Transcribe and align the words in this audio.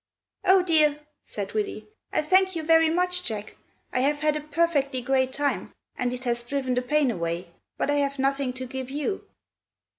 "Oh, 0.43 0.63
dear!" 0.63 0.99
said 1.23 1.53
Willy. 1.53 1.87
"I 2.11 2.23
thank 2.23 2.55
you 2.55 2.63
very 2.63 2.89
much, 2.89 3.21
Jack. 3.23 3.55
I 3.93 3.99
have 3.99 4.21
had 4.21 4.35
a 4.35 4.41
perfectly 4.41 4.99
great 4.99 5.31
time, 5.31 5.71
and 5.95 6.11
it 6.11 6.23
has 6.23 6.43
driven 6.43 6.73
the 6.73 6.81
pain 6.81 7.11
away; 7.11 7.49
but 7.77 7.91
I 7.91 7.97
have 7.97 8.17
nothing 8.17 8.51
to 8.53 8.65
give 8.65 8.89
you." 8.89 9.27